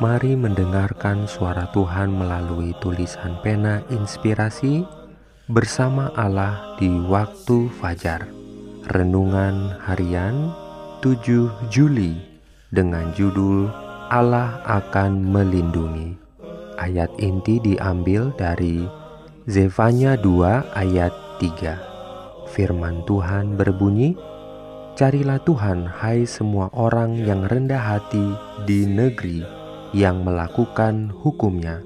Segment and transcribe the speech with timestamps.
[0.00, 4.80] Mari mendengarkan suara Tuhan melalui tulisan pena inspirasi
[5.44, 8.24] bersama Allah di waktu fajar.
[8.88, 10.56] Renungan harian
[11.04, 12.16] 7 Juli
[12.72, 13.68] dengan judul
[14.08, 16.16] Allah akan melindungi.
[16.80, 18.88] Ayat inti diambil dari
[19.52, 21.12] Zefanya 2 ayat
[21.44, 22.48] 3.
[22.48, 24.16] Firman Tuhan berbunyi,
[24.96, 28.32] Carilah Tuhan hai semua orang yang rendah hati
[28.64, 29.59] di negeri
[29.90, 31.82] yang melakukan hukumnya.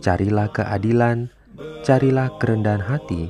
[0.00, 1.28] Carilah keadilan,
[1.84, 3.28] carilah kerendahan hati,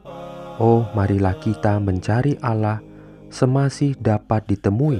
[0.59, 2.83] Oh, marilah kita mencari Allah
[3.31, 4.99] semasih dapat ditemui.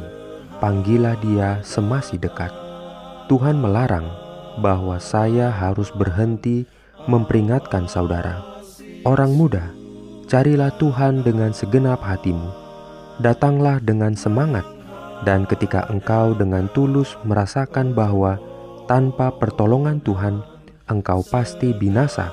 [0.63, 2.47] Panggilah Dia semasih dekat.
[3.27, 4.07] Tuhan melarang
[4.63, 6.63] bahwa saya harus berhenti
[7.11, 8.39] memperingatkan saudara.
[9.03, 9.67] Orang muda,
[10.31, 12.55] carilah Tuhan dengan segenap hatimu.
[13.19, 14.63] Datanglah dengan semangat,
[15.27, 18.39] dan ketika engkau dengan tulus merasakan bahwa
[18.87, 20.39] tanpa pertolongan Tuhan,
[20.87, 22.31] engkau pasti binasa.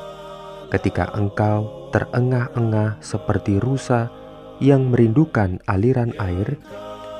[0.67, 4.11] Ketika engkau terengah-engah seperti rusa
[4.59, 6.59] yang merindukan aliran air,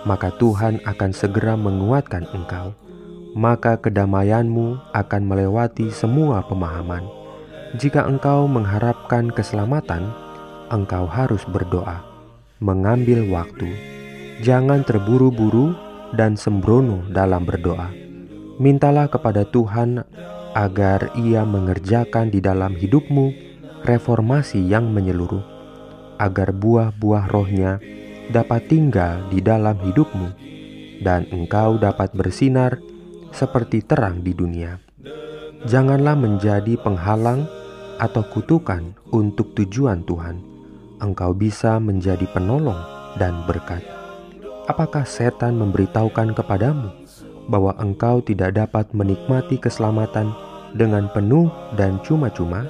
[0.03, 2.75] maka Tuhan akan segera menguatkan engkau.
[3.37, 7.05] Maka kedamaianmu akan melewati semua pemahaman.
[7.77, 10.09] Jika engkau mengharapkan keselamatan,
[10.73, 12.01] engkau harus berdoa,
[12.59, 13.69] mengambil waktu.
[14.41, 15.77] Jangan terburu-buru
[16.17, 17.93] dan sembrono dalam berdoa.
[18.57, 20.01] Mintalah kepada Tuhan
[20.57, 23.45] agar Ia mengerjakan di dalam hidupmu
[23.85, 25.45] reformasi yang menyeluruh,
[26.17, 27.77] agar buah-buah rohnya
[28.33, 30.33] dapat tinggal di dalam hidupmu,
[31.05, 32.81] dan engkau dapat bersinar
[33.37, 34.81] seperti terang di dunia.
[35.69, 37.45] Janganlah menjadi penghalang
[38.01, 40.41] atau kutukan untuk tujuan Tuhan.
[41.05, 42.81] Engkau bisa menjadi penolong
[43.21, 43.85] dan berkat.
[44.67, 46.89] Apakah setan memberitahukan kepadamu
[47.47, 51.47] bahwa engkau tidak dapat menikmati keselamatan dengan penuh
[51.79, 52.67] dan cuma-cuma?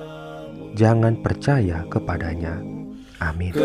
[0.76, 2.60] jangan percaya kepadanya.
[3.16, 3.56] Amin.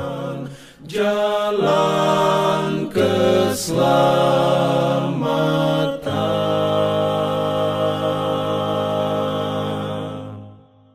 [0.87, 1.92] jalan.